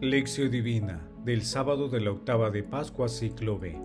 Lección 0.00 0.50
Divina 0.50 1.08
del 1.24 1.42
sábado 1.42 1.88
de 1.88 2.00
la 2.00 2.10
octava 2.10 2.50
de 2.50 2.64
Pascua, 2.64 3.08
ciclo 3.08 3.60
B. 3.60 3.80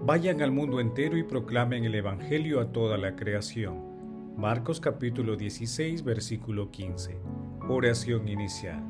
Vayan 0.00 0.42
al 0.42 0.50
mundo 0.50 0.80
entero 0.80 1.16
y 1.16 1.22
proclamen 1.22 1.84
el 1.84 1.94
Evangelio 1.94 2.60
a 2.60 2.72
toda 2.72 2.98
la 2.98 3.14
creación. 3.14 4.34
Marcos 4.36 4.80
capítulo 4.80 5.36
16, 5.36 6.02
versículo 6.02 6.72
15. 6.72 7.20
Oración 7.68 8.26
inicial. 8.26 8.82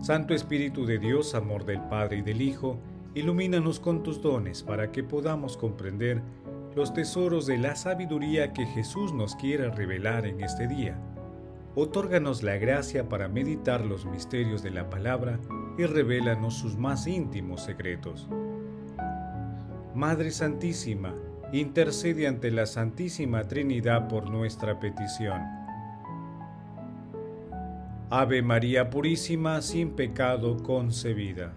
Santo 0.00 0.34
Espíritu 0.34 0.86
de 0.86 0.98
Dios, 0.98 1.34
amor 1.34 1.64
del 1.64 1.82
Padre 1.88 2.18
y 2.18 2.22
del 2.22 2.42
Hijo, 2.42 2.78
ilumínanos 3.14 3.80
con 3.80 4.04
tus 4.04 4.22
dones 4.22 4.62
para 4.62 4.92
que 4.92 5.02
podamos 5.02 5.56
comprender 5.56 6.22
los 6.76 6.94
tesoros 6.94 7.44
de 7.44 7.58
la 7.58 7.74
sabiduría 7.74 8.52
que 8.52 8.66
Jesús 8.66 9.12
nos 9.12 9.34
quiere 9.34 9.68
revelar 9.72 10.26
en 10.26 10.42
este 10.42 10.68
día. 10.68 10.96
Otórganos 11.74 12.42
la 12.42 12.56
gracia 12.56 13.08
para 13.08 13.28
meditar 13.28 13.84
los 13.84 14.06
misterios 14.06 14.62
de 14.62 14.70
la 14.70 14.88
palabra 14.90 15.38
y 15.78 15.86
revélanos 15.86 16.54
sus 16.54 16.76
más 16.76 17.06
íntimos 17.06 17.62
secretos. 17.62 18.28
Madre 19.94 20.32
Santísima, 20.32 21.14
intercede 21.52 22.26
ante 22.26 22.50
la 22.50 22.66
Santísima 22.66 23.44
Trinidad 23.44 24.08
por 24.08 24.28
nuestra 24.28 24.78
petición. 24.78 25.40
Ave 28.10 28.42
María 28.42 28.90
Purísima, 28.90 29.62
sin 29.62 29.90
pecado 29.90 30.62
concebida. 30.62 31.52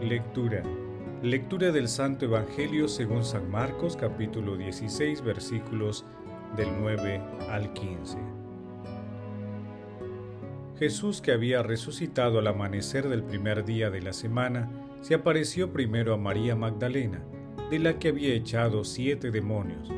Lectura. 0.00 0.62
Lectura 1.22 1.72
del 1.72 1.88
Santo 1.88 2.26
Evangelio 2.26 2.86
según 2.86 3.24
San 3.24 3.50
Marcos 3.50 3.96
capítulo 3.96 4.58
16 4.58 5.22
versículos 5.22 6.04
del 6.54 6.68
9 6.80 7.22
al 7.48 7.72
15. 7.72 8.33
Jesús, 10.78 11.20
que 11.20 11.30
había 11.30 11.62
resucitado 11.62 12.40
al 12.40 12.48
amanecer 12.48 13.08
del 13.08 13.22
primer 13.22 13.64
día 13.64 13.90
de 13.90 14.02
la 14.02 14.12
semana, 14.12 14.68
se 15.02 15.14
apareció 15.14 15.72
primero 15.72 16.12
a 16.12 16.16
María 16.16 16.56
Magdalena, 16.56 17.22
de 17.70 17.78
la 17.78 17.98
que 17.98 18.08
había 18.08 18.34
echado 18.34 18.82
siete 18.82 19.30
demonios. 19.30 19.92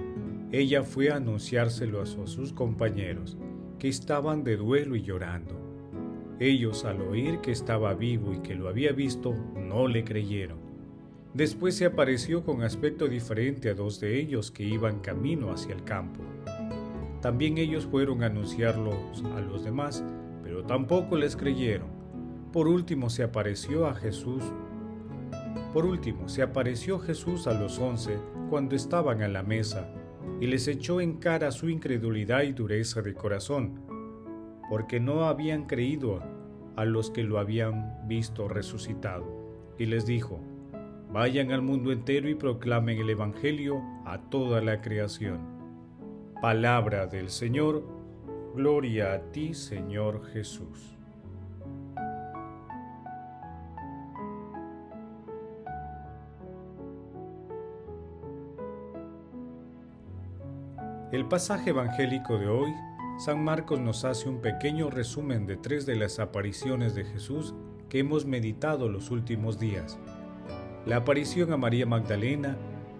Ella 0.52 0.82
fue 0.82 1.10
a 1.10 1.16
anunciárselo 1.16 2.02
a 2.02 2.06
sus 2.06 2.52
compañeros, 2.52 3.38
que 3.78 3.88
estaban 3.88 4.44
de 4.44 4.56
duelo 4.56 4.96
y 4.96 5.02
llorando. 5.02 5.54
Ellos, 6.38 6.84
al 6.84 7.00
oír 7.00 7.40
que 7.40 7.52
estaba 7.52 7.94
vivo 7.94 8.34
y 8.34 8.40
que 8.40 8.54
lo 8.54 8.68
había 8.68 8.92
visto, 8.92 9.34
no 9.54 9.88
le 9.88 10.04
creyeron. 10.04 10.58
Después 11.32 11.74
se 11.74 11.86
apareció 11.86 12.44
con 12.44 12.62
aspecto 12.62 13.08
diferente 13.08 13.70
a 13.70 13.74
dos 13.74 14.00
de 14.00 14.18
ellos 14.18 14.50
que 14.50 14.64
iban 14.64 15.00
camino 15.00 15.50
hacia 15.50 15.74
el 15.74 15.84
campo. 15.84 16.22
También 17.22 17.56
ellos 17.58 17.86
fueron 17.86 18.22
a 18.22 18.26
anunciarlo 18.26 18.92
a 19.34 19.40
los 19.40 19.64
demás, 19.64 20.04
pero 20.46 20.62
tampoco 20.62 21.16
les 21.16 21.34
creyeron. 21.34 21.88
Por 22.52 22.68
último 22.68 23.10
se 23.10 23.24
apareció 23.24 23.88
a 23.88 23.96
Jesús. 23.96 24.44
Por 25.74 25.84
último 25.84 26.28
se 26.28 26.40
apareció 26.40 27.00
Jesús 27.00 27.48
a 27.48 27.60
los 27.60 27.80
once 27.80 28.16
cuando 28.48 28.76
estaban 28.76 29.22
a 29.22 29.28
la 29.28 29.42
mesa 29.42 29.92
y 30.40 30.46
les 30.46 30.68
echó 30.68 31.00
en 31.00 31.16
cara 31.16 31.50
su 31.50 31.68
incredulidad 31.68 32.42
y 32.42 32.52
dureza 32.52 33.02
de 33.02 33.12
corazón, 33.12 33.80
porque 34.70 35.00
no 35.00 35.24
habían 35.24 35.66
creído 35.66 36.22
a 36.76 36.84
los 36.84 37.10
que 37.10 37.24
lo 37.24 37.40
habían 37.40 38.06
visto 38.06 38.46
resucitado. 38.46 39.26
Y 39.78 39.86
les 39.86 40.06
dijo, 40.06 40.38
vayan 41.12 41.50
al 41.50 41.62
mundo 41.62 41.90
entero 41.90 42.28
y 42.28 42.36
proclamen 42.36 42.98
el 42.98 43.10
Evangelio 43.10 43.82
a 44.04 44.20
toda 44.30 44.60
la 44.60 44.80
creación. 44.80 45.40
Palabra 46.40 47.08
del 47.08 47.30
Señor, 47.30 47.95
Gloria 48.56 49.12
a 49.12 49.18
ti, 49.32 49.52
Señor 49.52 50.24
Jesús. 50.32 50.96
El 61.12 61.26
pasaje 61.28 61.68
evangélico 61.68 62.38
de 62.38 62.48
hoy, 62.48 62.72
San 63.18 63.44
Marcos 63.44 63.78
nos 63.78 64.06
hace 64.06 64.26
un 64.26 64.40
pequeño 64.40 64.88
resumen 64.88 65.46
de 65.46 65.58
tres 65.58 65.84
de 65.84 65.96
las 65.96 66.18
apariciones 66.18 66.94
de 66.94 67.04
Jesús 67.04 67.54
que 67.90 67.98
hemos 67.98 68.24
meditado 68.24 68.88
los 68.88 69.10
últimos 69.10 69.58
días. 69.58 69.98
La 70.86 70.96
aparición 70.96 71.52
a 71.52 71.58
María 71.58 71.84
Magdalena, 71.84 72.56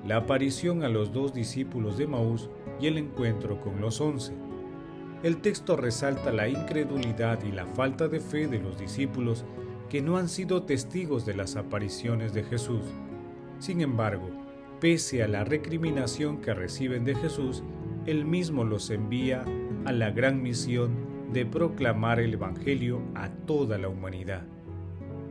la 0.07 0.17
aparición 0.17 0.85
a 0.85 0.91
los 0.91 1.15
dos 1.15 1.33
discípulos 1.33 1.97
de 1.97 2.07
Maús 2.07 2.51
y 2.79 2.89
el 2.89 2.99
encuentro 2.99 3.59
con 3.63 3.81
los 3.81 4.03
once 4.03 4.35
el 5.27 5.39
texto 5.39 5.77
resalta 5.77 6.31
la 6.31 6.49
incredulidad 6.49 7.43
y 7.43 7.51
la 7.51 7.67
falta 7.67 8.07
de 8.07 8.21
fe 8.21 8.47
de 8.47 8.61
los 8.61 8.79
discípulos 8.79 9.45
que 9.91 10.01
no 10.01 10.19
han 10.19 10.29
sido 10.29 10.63
testigos 10.63 11.27
de 11.27 11.35
las 11.35 11.57
apariciones 11.57 12.33
de 12.33 12.45
Jesús. 12.45 12.85
Sin 13.59 13.81
embargo, 13.81 14.31
pese 14.79 15.25
a 15.25 15.29
la 15.29 15.43
recriminación 15.43 16.41
que 16.41 16.55
reciben 16.55 17.05
de 17.05 17.17
Jesús, 17.17 17.65
Él 18.07 18.25
mismo 18.25 18.63
los 18.63 18.89
envía 18.91 19.45
a 19.85 19.91
la 19.91 20.13
gran 20.13 20.45
misión 20.45 20.95
de 21.33 21.45
proclamar 21.45 22.21
el 22.21 22.35
Evangelio 22.35 23.03
a 23.17 23.29
toda 23.29 23.79
la 23.79 23.89
humanidad. 23.89 24.45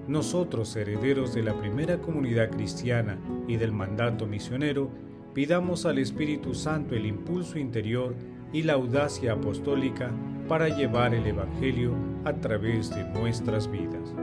Nosotros, 0.10 0.76
herederos 0.76 1.34
de 1.34 1.44
la 1.44 1.58
primera 1.58 2.02
comunidad 2.02 2.50
cristiana 2.52 3.18
y 3.48 3.56
del 3.56 3.72
mandato 3.72 4.28
misionero, 4.28 4.90
pidamos 5.34 5.86
al 5.86 6.00
Espíritu 6.00 6.54
Santo 6.54 6.96
el 6.96 7.06
impulso 7.06 7.58
interior 7.58 8.14
y 8.56 8.64
la 8.64 8.76
audacia 8.76 9.34
apostólica 9.34 10.10
para 10.48 10.70
llevar 10.70 11.14
el 11.14 11.28
Evangelio 11.28 11.94
a 12.24 12.32
través 12.32 12.90
de 12.90 13.04
nuestras 13.04 13.70
vidas. 13.70 14.16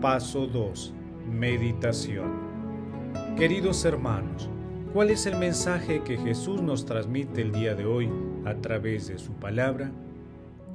Paso 0.00 0.46
2. 0.46 0.94
Meditación. 1.28 2.30
Queridos 3.36 3.84
hermanos, 3.84 4.48
¿cuál 4.92 5.10
es 5.10 5.26
el 5.26 5.36
mensaje 5.38 6.04
que 6.04 6.16
Jesús 6.16 6.62
nos 6.62 6.86
transmite 6.86 7.42
el 7.42 7.50
día 7.50 7.74
de 7.74 7.84
hoy 7.84 8.08
a 8.44 8.54
través 8.54 9.08
de 9.08 9.18
su 9.18 9.32
palabra? 9.32 9.90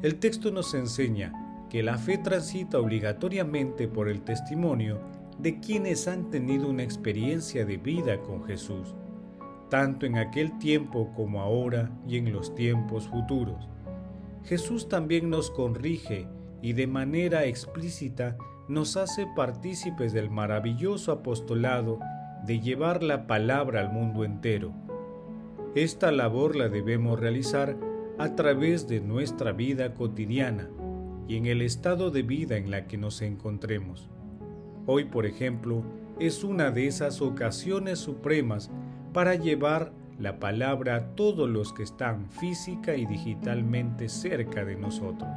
El 0.01 0.19
texto 0.19 0.51
nos 0.51 0.73
enseña 0.73 1.31
que 1.69 1.83
la 1.83 1.97
fe 1.97 2.17
transita 2.17 2.79
obligatoriamente 2.79 3.87
por 3.87 4.09
el 4.09 4.23
testimonio 4.23 4.99
de 5.37 5.61
quienes 5.61 6.05
han 6.09 6.31
tenido 6.31 6.69
una 6.69 6.83
experiencia 6.83 7.65
de 7.65 7.77
vida 7.77 8.19
con 8.23 8.43
Jesús 8.43 8.93
tanto 9.69 10.05
en 10.05 10.17
aquel 10.17 10.57
tiempo 10.59 11.11
como 11.15 11.41
ahora 11.41 11.91
y 12.07 12.17
en 12.17 12.31
los 12.33 12.55
tiempos 12.55 13.07
futuros. 13.07 13.69
Jesús 14.43 14.89
también 14.89 15.29
nos 15.29 15.51
corrige 15.51 16.27
y 16.61 16.73
de 16.73 16.87
manera 16.87 17.45
explícita 17.45 18.37
nos 18.67 18.97
hace 18.97 19.27
partícipes 19.35 20.13
del 20.13 20.29
maravilloso 20.29 21.11
apostolado 21.11 21.99
de 22.45 22.59
llevar 22.59 23.03
la 23.03 23.27
palabra 23.27 23.81
al 23.81 23.91
mundo 23.91 24.23
entero. 24.23 24.73
Esta 25.75 26.11
labor 26.11 26.55
la 26.55 26.69
debemos 26.69 27.19
realizar 27.19 27.77
a 28.17 28.35
través 28.35 28.87
de 28.87 29.01
nuestra 29.01 29.51
vida 29.51 29.93
cotidiana 29.93 30.69
y 31.27 31.37
en 31.37 31.45
el 31.45 31.61
estado 31.61 32.11
de 32.11 32.23
vida 32.23 32.57
en 32.57 32.71
la 32.71 32.87
que 32.87 32.97
nos 32.97 33.21
encontremos. 33.21 34.09
Hoy, 34.87 35.05
por 35.05 35.25
ejemplo, 35.25 35.83
es 36.19 36.43
una 36.43 36.71
de 36.71 36.87
esas 36.87 37.21
ocasiones 37.21 37.99
supremas 37.99 38.71
para 39.13 39.35
llevar 39.35 39.91
la 40.19 40.39
palabra 40.39 40.95
a 40.95 41.15
todos 41.15 41.49
los 41.49 41.73
que 41.73 41.83
están 41.83 42.29
física 42.29 42.95
y 42.95 43.05
digitalmente 43.05 44.09
cerca 44.09 44.65
de 44.65 44.75
nosotros. 44.75 45.29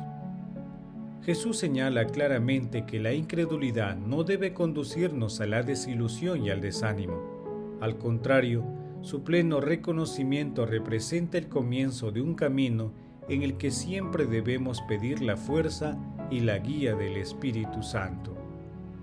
Jesús 1.24 1.56
señala 1.56 2.06
claramente 2.06 2.84
que 2.84 2.98
la 2.98 3.12
incredulidad 3.12 3.96
no 3.96 4.24
debe 4.24 4.52
conducirnos 4.52 5.40
a 5.40 5.46
la 5.46 5.62
desilusión 5.62 6.44
y 6.44 6.50
al 6.50 6.60
desánimo. 6.60 7.78
Al 7.80 7.96
contrario, 7.96 8.64
su 9.02 9.22
pleno 9.22 9.60
reconocimiento 9.60 10.66
representa 10.66 11.38
el 11.38 11.48
comienzo 11.48 12.10
de 12.10 12.22
un 12.22 12.34
camino 12.34 12.92
en 13.28 13.42
el 13.42 13.56
que 13.56 13.70
siempre 13.70 14.26
debemos 14.26 14.80
pedir 14.82 15.22
la 15.22 15.36
fuerza 15.36 15.96
y 16.28 16.40
la 16.40 16.58
guía 16.58 16.96
del 16.96 17.16
Espíritu 17.16 17.84
Santo. 17.84 18.36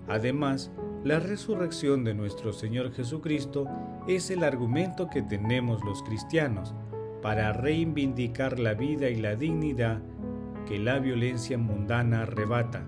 Además, 0.08 0.70
la 1.04 1.18
resurrección 1.18 2.04
de 2.04 2.12
nuestro 2.12 2.52
Señor 2.52 2.92
Jesucristo 2.92 3.66
es 4.06 4.30
el 4.30 4.44
argumento 4.44 5.08
que 5.08 5.22
tenemos 5.22 5.82
los 5.82 6.02
cristianos 6.02 6.74
para 7.22 7.54
reivindicar 7.54 8.58
la 8.58 8.74
vida 8.74 9.08
y 9.08 9.16
la 9.16 9.34
dignidad 9.34 10.02
que 10.66 10.78
la 10.78 10.98
violencia 10.98 11.56
mundana 11.56 12.22
arrebata. 12.22 12.84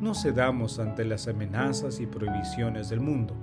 No 0.00 0.14
cedamos 0.14 0.78
ante 0.78 1.04
las 1.04 1.26
amenazas 1.26 1.98
y 1.98 2.06
prohibiciones 2.06 2.90
del 2.90 3.00
mundo. 3.00 3.34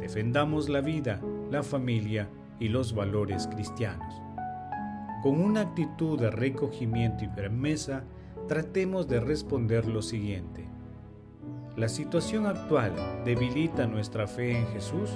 Defendamos 0.00 0.68
la 0.68 0.80
vida, 0.80 1.20
la 1.52 1.62
familia 1.62 2.28
y 2.58 2.68
los 2.68 2.92
valores 2.92 3.46
cristianos. 3.46 4.20
Con 5.22 5.40
una 5.40 5.60
actitud 5.60 6.18
de 6.18 6.30
recogimiento 6.30 7.24
y 7.24 7.28
firmeza, 7.28 8.02
tratemos 8.48 9.06
de 9.06 9.20
responder 9.20 9.86
lo 9.86 10.02
siguiente. 10.02 10.73
¿La 11.76 11.88
situación 11.88 12.46
actual 12.46 12.92
debilita 13.24 13.88
nuestra 13.88 14.28
fe 14.28 14.56
en 14.56 14.66
Jesús? 14.68 15.10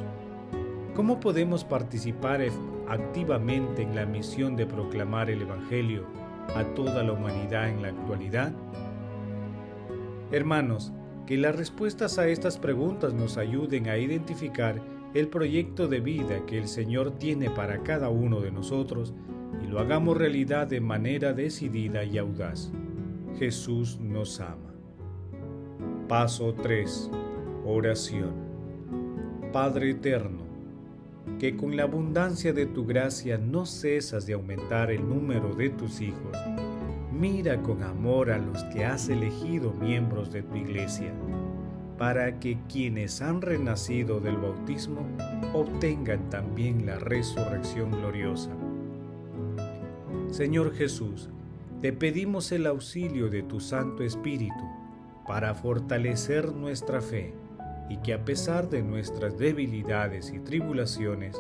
¿Cómo 0.96 1.20
podemos 1.20 1.62
participar 1.62 2.40
activamente 2.88 3.82
en 3.82 3.94
la 3.94 4.06
misión 4.06 4.56
de 4.56 4.66
proclamar 4.66 5.30
el 5.30 5.42
Evangelio 5.42 6.04
a 6.56 6.64
toda 6.74 7.04
la 7.04 7.12
humanidad 7.12 7.68
en 7.68 7.82
la 7.82 7.88
actualidad? 7.88 8.52
Hermanos, 10.32 10.92
que 11.28 11.36
las 11.36 11.54
respuestas 11.54 12.18
a 12.18 12.26
estas 12.26 12.58
preguntas 12.58 13.14
nos 13.14 13.36
ayuden 13.36 13.88
a 13.88 13.96
identificar 13.96 14.82
el 15.14 15.28
proyecto 15.28 15.86
de 15.86 16.00
vida 16.00 16.44
que 16.44 16.58
el 16.58 16.66
Señor 16.66 17.18
tiene 17.18 17.50
para 17.50 17.84
cada 17.84 18.08
uno 18.08 18.40
de 18.40 18.50
nosotros 18.50 19.14
y 19.62 19.68
lo 19.68 19.78
hagamos 19.78 20.16
realidad 20.16 20.66
de 20.66 20.80
manera 20.80 21.32
decidida 21.32 22.02
y 22.02 22.18
audaz. 22.18 22.72
Jesús 23.38 24.00
nos 24.00 24.40
ama. 24.40 24.77
Paso 26.08 26.54
3. 26.54 27.10
Oración. 27.66 28.32
Padre 29.52 29.90
eterno, 29.90 30.40
que 31.38 31.54
con 31.54 31.76
la 31.76 31.82
abundancia 31.82 32.54
de 32.54 32.64
tu 32.64 32.86
gracia 32.86 33.36
no 33.36 33.66
cesas 33.66 34.24
de 34.24 34.32
aumentar 34.32 34.90
el 34.90 35.06
número 35.06 35.54
de 35.54 35.68
tus 35.68 36.00
hijos 36.00 36.34
mira 37.12 37.62
con 37.62 37.82
amor 37.82 38.30
a 38.30 38.38
los 38.38 38.64
que 38.64 38.86
has 38.86 39.10
elegido 39.10 39.74
miembros 39.74 40.32
de 40.32 40.42
tu 40.42 40.56
iglesia, 40.56 41.12
para 41.98 42.40
que 42.40 42.56
quienes 42.72 43.20
han 43.20 43.42
renacido 43.42 44.18
del 44.18 44.38
bautismo 44.38 45.06
obtengan 45.52 46.30
también 46.30 46.86
la 46.86 46.98
resurrección 46.98 47.90
gloriosa. 47.90 48.52
Señor 50.30 50.74
Jesús, 50.74 51.28
te 51.82 51.92
pedimos 51.92 52.50
el 52.52 52.66
auxilio 52.66 53.28
de 53.28 53.42
tu 53.42 53.60
Santo 53.60 54.02
Espíritu 54.04 54.78
para 55.28 55.54
fortalecer 55.54 56.54
nuestra 56.54 57.02
fe 57.02 57.34
y 57.90 57.98
que 57.98 58.14
a 58.14 58.24
pesar 58.24 58.70
de 58.70 58.82
nuestras 58.82 59.36
debilidades 59.36 60.32
y 60.32 60.40
tribulaciones, 60.40 61.38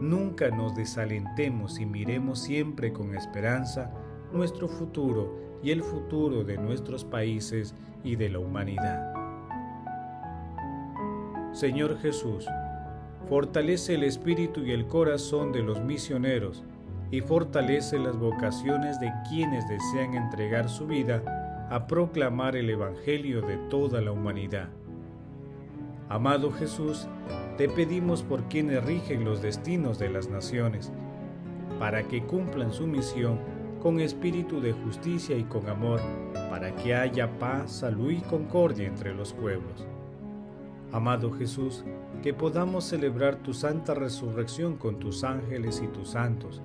nunca 0.00 0.48
nos 0.50 0.72
desalentemos 0.76 1.80
y 1.80 1.84
miremos 1.84 2.38
siempre 2.38 2.92
con 2.92 3.16
esperanza 3.16 3.90
nuestro 4.32 4.68
futuro 4.68 5.36
y 5.64 5.72
el 5.72 5.82
futuro 5.82 6.44
de 6.44 6.58
nuestros 6.58 7.04
países 7.04 7.74
y 8.04 8.14
de 8.14 8.28
la 8.28 8.38
humanidad. 8.38 9.12
Señor 11.52 11.98
Jesús, 11.98 12.46
fortalece 13.28 13.94
el 13.96 14.04
espíritu 14.04 14.60
y 14.60 14.70
el 14.70 14.86
corazón 14.86 15.50
de 15.50 15.62
los 15.62 15.82
misioneros 15.82 16.62
y 17.10 17.20
fortalece 17.20 17.98
las 17.98 18.16
vocaciones 18.16 19.00
de 19.00 19.12
quienes 19.28 19.68
desean 19.68 20.14
entregar 20.14 20.68
su 20.68 20.86
vida 20.86 21.41
a 21.72 21.86
proclamar 21.86 22.54
el 22.54 22.68
Evangelio 22.68 23.40
de 23.40 23.56
toda 23.70 24.02
la 24.02 24.12
humanidad. 24.12 24.68
Amado 26.10 26.52
Jesús, 26.52 27.08
te 27.56 27.66
pedimos 27.66 28.22
por 28.22 28.42
quienes 28.42 28.84
rigen 28.84 29.24
los 29.24 29.40
destinos 29.40 29.98
de 29.98 30.10
las 30.10 30.28
naciones, 30.28 30.92
para 31.78 32.02
que 32.02 32.24
cumplan 32.24 32.74
su 32.74 32.86
misión 32.86 33.38
con 33.82 34.00
espíritu 34.00 34.60
de 34.60 34.72
justicia 34.72 35.34
y 35.34 35.44
con 35.44 35.66
amor, 35.66 36.02
para 36.50 36.76
que 36.76 36.94
haya 36.94 37.38
paz, 37.38 37.72
salud 37.72 38.10
y 38.10 38.20
concordia 38.20 38.86
entre 38.86 39.14
los 39.14 39.32
pueblos. 39.32 39.86
Amado 40.92 41.32
Jesús, 41.32 41.86
que 42.22 42.34
podamos 42.34 42.84
celebrar 42.84 43.36
tu 43.36 43.54
santa 43.54 43.94
resurrección 43.94 44.76
con 44.76 44.98
tus 44.98 45.24
ángeles 45.24 45.82
y 45.82 45.88
tus 45.88 46.10
santos, 46.10 46.60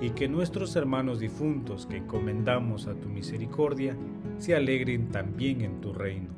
y 0.00 0.10
que 0.10 0.28
nuestros 0.28 0.76
hermanos 0.76 1.20
difuntos 1.20 1.86
que 1.86 1.98
encomendamos 1.98 2.86
a 2.86 2.94
tu 2.94 3.08
misericordia 3.08 3.96
se 4.38 4.54
alegren 4.54 5.08
también 5.08 5.60
en 5.60 5.80
tu 5.80 5.92
reino. 5.92 6.28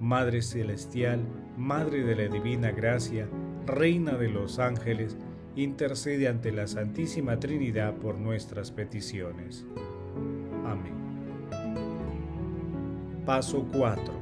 Madre 0.00 0.42
Celestial, 0.42 1.20
Madre 1.56 2.02
de 2.02 2.16
la 2.16 2.32
Divina 2.32 2.72
Gracia, 2.72 3.28
Reina 3.66 4.12
de 4.12 4.28
los 4.28 4.58
ángeles, 4.58 5.16
intercede 5.54 6.26
ante 6.26 6.50
la 6.50 6.66
Santísima 6.66 7.38
Trinidad 7.38 7.94
por 7.94 8.18
nuestras 8.18 8.72
peticiones. 8.72 9.64
Amén. 10.66 10.94
Paso 13.24 13.64
4. 13.72 14.12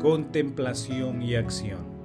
Contemplación 0.00 1.20
y 1.20 1.34
acción. 1.34 1.95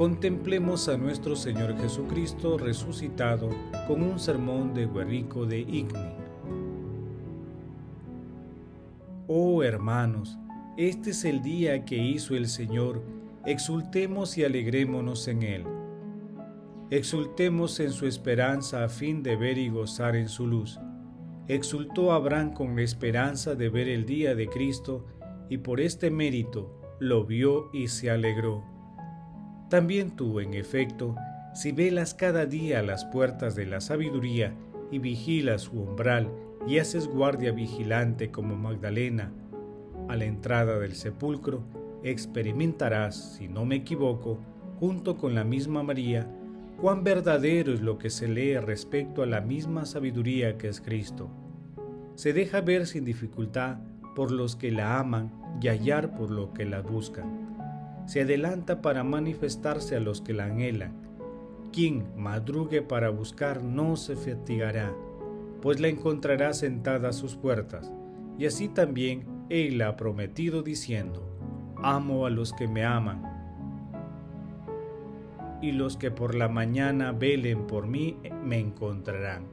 Contemplemos 0.00 0.88
a 0.88 0.96
nuestro 0.96 1.36
Señor 1.36 1.76
Jesucristo 1.76 2.56
resucitado 2.56 3.50
con 3.86 4.02
un 4.02 4.18
sermón 4.18 4.72
de 4.72 4.86
Guerrico 4.86 5.44
de 5.44 5.58
Igni. 5.58 6.14
Oh 9.26 9.62
hermanos, 9.62 10.38
este 10.78 11.10
es 11.10 11.26
el 11.26 11.42
día 11.42 11.84
que 11.84 11.98
hizo 11.98 12.34
el 12.34 12.48
Señor, 12.48 13.02
exultemos 13.44 14.38
y 14.38 14.44
alegrémonos 14.44 15.28
en 15.28 15.42
él 15.42 15.64
Exultemos 16.88 17.78
en 17.78 17.92
su 17.92 18.06
esperanza 18.06 18.84
a 18.84 18.88
fin 18.88 19.22
de 19.22 19.36
ver 19.36 19.58
y 19.58 19.68
gozar 19.68 20.16
en 20.16 20.30
su 20.30 20.46
luz. 20.46 20.80
Exultó 21.46 22.12
Abraham 22.12 22.54
con 22.54 22.74
la 22.74 22.80
esperanza 22.80 23.54
de 23.54 23.68
ver 23.68 23.90
el 23.90 24.06
día 24.06 24.34
de 24.34 24.48
Cristo 24.48 25.04
y 25.50 25.58
por 25.58 25.78
este 25.78 26.10
mérito 26.10 26.96
lo 27.00 27.26
vio 27.26 27.68
y 27.74 27.88
se 27.88 28.10
alegró. 28.10 28.79
También 29.70 30.10
tú, 30.10 30.40
en 30.40 30.52
efecto, 30.54 31.14
si 31.54 31.70
velas 31.70 32.12
cada 32.12 32.44
día 32.44 32.82
las 32.82 33.04
puertas 33.04 33.54
de 33.54 33.66
la 33.66 33.80
sabiduría 33.80 34.52
y 34.90 34.98
vigilas 34.98 35.62
su 35.62 35.80
umbral 35.80 36.28
y 36.66 36.78
haces 36.78 37.06
guardia 37.06 37.52
vigilante 37.52 38.32
como 38.32 38.56
Magdalena, 38.56 39.32
a 40.08 40.16
la 40.16 40.24
entrada 40.24 40.80
del 40.80 40.96
sepulcro, 40.96 41.62
experimentarás, 42.02 43.36
si 43.36 43.46
no 43.46 43.64
me 43.64 43.76
equivoco, 43.76 44.40
junto 44.80 45.16
con 45.16 45.36
la 45.36 45.44
misma 45.44 45.84
María, 45.84 46.26
cuán 46.80 47.04
verdadero 47.04 47.72
es 47.72 47.80
lo 47.80 47.96
que 47.96 48.10
se 48.10 48.26
lee 48.26 48.56
respecto 48.58 49.22
a 49.22 49.26
la 49.26 49.40
misma 49.40 49.86
sabiduría 49.86 50.58
que 50.58 50.66
es 50.66 50.80
Cristo. 50.80 51.30
Se 52.16 52.32
deja 52.32 52.60
ver 52.60 52.88
sin 52.88 53.04
dificultad 53.04 53.78
por 54.16 54.32
los 54.32 54.56
que 54.56 54.72
la 54.72 54.98
aman 54.98 55.32
y 55.62 55.68
hallar 55.68 56.16
por 56.16 56.32
los 56.32 56.50
que 56.50 56.64
la 56.64 56.80
buscan. 56.80 57.49
Se 58.06 58.22
adelanta 58.22 58.82
para 58.82 59.04
manifestarse 59.04 59.96
a 59.96 60.00
los 60.00 60.20
que 60.20 60.32
la 60.32 60.44
anhelan. 60.46 60.92
Quien 61.72 62.06
madrugue 62.16 62.82
para 62.82 63.10
buscar 63.10 63.62
no 63.62 63.96
se 63.96 64.16
fatigará, 64.16 64.92
pues 65.62 65.78
la 65.80 65.88
encontrará 65.88 66.52
sentada 66.52 67.10
a 67.10 67.12
sus 67.12 67.36
puertas. 67.36 67.92
Y 68.38 68.46
así 68.46 68.68
también 68.68 69.26
Él 69.48 69.80
ha 69.82 69.96
prometido 69.96 70.62
diciendo, 70.62 71.26
Amo 71.82 72.26
a 72.26 72.30
los 72.30 72.52
que 72.52 72.68
me 72.68 72.84
aman 72.84 73.30
y 75.62 75.72
los 75.72 75.96
que 75.96 76.10
por 76.10 76.34
la 76.34 76.48
mañana 76.48 77.12
velen 77.12 77.66
por 77.66 77.86
mí 77.86 78.16
me 78.44 78.58
encontrarán. 78.58 79.44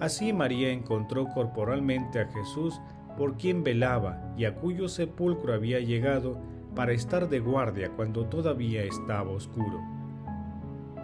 Así 0.00 0.32
María 0.32 0.70
encontró 0.70 1.26
corporalmente 1.28 2.20
a 2.20 2.28
Jesús 2.28 2.80
por 3.16 3.36
quien 3.36 3.62
velaba 3.62 4.34
y 4.36 4.44
a 4.44 4.54
cuyo 4.54 4.88
sepulcro 4.88 5.54
había 5.54 5.80
llegado 5.80 6.38
para 6.76 6.92
estar 6.92 7.28
de 7.28 7.40
guardia 7.40 7.90
cuando 7.96 8.26
todavía 8.26 8.84
estaba 8.84 9.30
oscuro. 9.30 9.80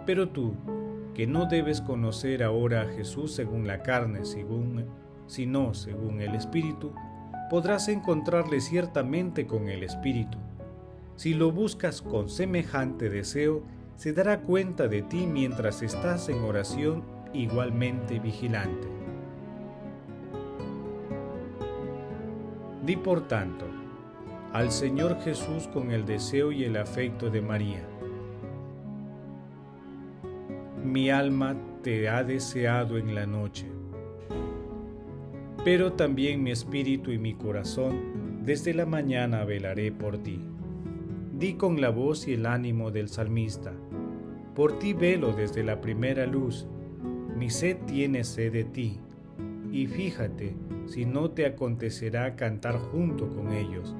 Pero 0.05 0.29
tú, 0.29 0.53
que 1.15 1.25
no 1.25 1.47
debes 1.47 1.81
conocer 1.81 2.43
ahora 2.43 2.83
a 2.83 2.85
Jesús 2.85 3.33
según 3.33 3.67
la 3.67 3.81
carne, 3.81 4.21
sino 5.27 5.73
según 5.73 6.21
el 6.21 6.35
Espíritu, 6.35 6.93
podrás 7.49 7.87
encontrarle 7.89 8.61
ciertamente 8.61 9.47
con 9.47 9.67
el 9.67 9.83
Espíritu. 9.83 10.37
Si 11.15 11.33
lo 11.33 11.51
buscas 11.51 12.01
con 12.01 12.29
semejante 12.29 13.09
deseo, 13.09 13.63
se 13.95 14.13
dará 14.13 14.41
cuenta 14.41 14.87
de 14.87 15.01
ti 15.01 15.25
mientras 15.25 15.81
estás 15.81 16.29
en 16.29 16.39
oración 16.43 17.03
igualmente 17.33 18.19
vigilante. 18.19 18.87
Di 22.85 22.95
por 22.95 23.27
tanto 23.27 23.82
al 24.53 24.71
Señor 24.71 25.19
Jesús 25.21 25.67
con 25.67 25.89
el 25.89 26.05
deseo 26.05 26.51
y 26.51 26.63
el 26.63 26.77
afecto 26.77 27.31
de 27.31 27.41
María. 27.41 27.83
Mi 30.85 31.09
alma 31.09 31.55
te 31.81 32.07
ha 32.07 32.23
deseado 32.23 32.99
en 32.99 33.15
la 33.15 33.25
noche, 33.25 33.65
pero 35.65 35.93
también 35.93 36.43
mi 36.43 36.51
espíritu 36.51 37.11
y 37.11 37.17
mi 37.17 37.33
corazón 37.33 38.43
desde 38.45 38.75
la 38.75 38.85
mañana 38.85 39.43
velaré 39.43 39.91
por 39.91 40.19
ti. 40.19 40.39
Di 41.33 41.55
con 41.55 41.81
la 41.81 41.89
voz 41.89 42.27
y 42.27 42.33
el 42.33 42.45
ánimo 42.45 42.91
del 42.91 43.09
salmista, 43.09 43.73
por 44.53 44.77
ti 44.77 44.93
velo 44.93 45.33
desde 45.33 45.63
la 45.63 45.81
primera 45.81 46.27
luz, 46.27 46.67
mi 47.35 47.49
sed 47.49 47.77
tiene 47.87 48.23
sed 48.23 48.53
de 48.53 48.65
ti, 48.65 48.99
y 49.71 49.87
fíjate 49.87 50.55
si 50.85 51.05
no 51.05 51.31
te 51.31 51.47
acontecerá 51.47 52.35
cantar 52.35 52.77
junto 52.77 53.27
con 53.29 53.51
ellos. 53.51 53.95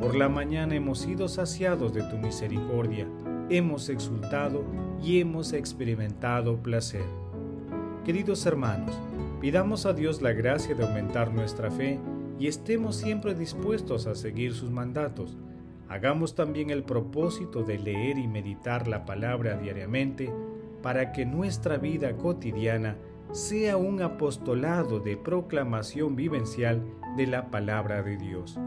Por 0.00 0.14
la 0.14 0.28
mañana 0.28 0.74
hemos 0.74 0.98
sido 0.98 1.28
saciados 1.28 1.92
de 1.92 2.02
tu 2.02 2.16
misericordia, 2.18 3.08
hemos 3.48 3.88
exultado 3.88 4.64
y 5.02 5.20
hemos 5.20 5.52
experimentado 5.52 6.62
placer. 6.62 7.04
Queridos 8.04 8.46
hermanos, 8.46 8.94
pidamos 9.40 9.86
a 9.86 9.92
Dios 9.92 10.22
la 10.22 10.32
gracia 10.32 10.74
de 10.74 10.84
aumentar 10.84 11.32
nuestra 11.32 11.70
fe 11.70 11.98
y 12.38 12.46
estemos 12.46 12.96
siempre 12.96 13.34
dispuestos 13.34 14.06
a 14.06 14.14
seguir 14.14 14.52
sus 14.52 14.70
mandatos 14.70 15.36
Hagamos 15.88 16.34
también 16.34 16.70
el 16.70 16.82
propósito 16.82 17.62
de 17.62 17.78
leer 17.78 18.18
y 18.18 18.26
meditar 18.26 18.88
la 18.88 19.04
palabra 19.04 19.56
diariamente 19.56 20.32
para 20.82 21.12
que 21.12 21.24
nuestra 21.24 21.78
vida 21.78 22.16
cotidiana 22.16 22.96
sea 23.30 23.76
un 23.76 24.02
apostolado 24.02 24.98
de 24.98 25.16
proclamación 25.16 26.16
vivencial 26.16 26.82
de 27.16 27.26
la 27.28 27.50
palabra 27.50 28.02
de 28.02 28.16
Dios. 28.16 28.58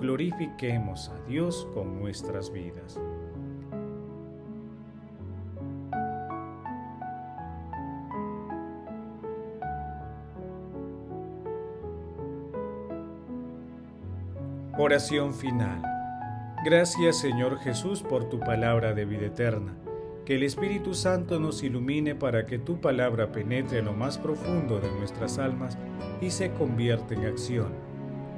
Glorifiquemos 0.00 1.10
a 1.10 1.20
Dios 1.28 1.68
con 1.74 2.00
nuestras 2.00 2.50
vidas. 2.50 2.98
Oración 14.78 15.34
final. 15.34 15.82
Gracias 16.64 17.20
Señor 17.20 17.58
Jesús 17.58 18.02
por 18.02 18.30
tu 18.30 18.40
palabra 18.40 18.94
de 18.94 19.04
vida 19.04 19.26
eterna. 19.26 19.74
Que 20.24 20.36
el 20.36 20.44
Espíritu 20.44 20.94
Santo 20.94 21.38
nos 21.38 21.62
ilumine 21.62 22.14
para 22.14 22.46
que 22.46 22.58
tu 22.58 22.80
palabra 22.80 23.32
penetre 23.32 23.80
en 23.80 23.84
lo 23.84 23.92
más 23.92 24.16
profundo 24.16 24.80
de 24.80 24.90
nuestras 24.92 25.38
almas 25.38 25.76
y 26.22 26.30
se 26.30 26.52
convierta 26.52 27.12
en 27.12 27.26
acción. 27.26 27.89